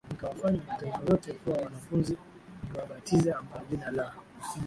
mkawafanye 0.11 0.61
mataifa 0.67 0.99
yote 1.09 1.33
kuwa 1.33 1.57
wanafunzi 1.57 2.17
mkiwabatiza 2.63 3.33
kwa 3.33 3.61
jina 3.71 3.91
la 3.91 4.13